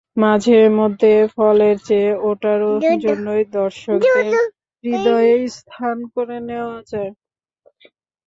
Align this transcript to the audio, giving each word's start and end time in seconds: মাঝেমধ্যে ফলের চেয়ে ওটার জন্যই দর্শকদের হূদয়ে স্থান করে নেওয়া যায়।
মাঝেমধ্যে 0.17 1.13
ফলের 1.35 1.75
চেয়ে 1.87 2.11
ওটার 2.29 2.61
জন্যই 3.03 3.43
দর্শকদের 3.53 4.33
হূদয়ে 4.83 5.35
স্থান 5.57 5.97
করে 6.13 6.37
নেওয়া 6.49 6.79
যায়। 6.91 7.11